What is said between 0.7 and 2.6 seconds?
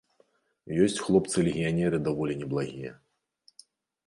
Ёсць хлопцы-легіянеры даволі